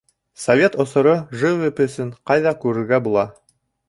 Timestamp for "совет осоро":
0.43-1.11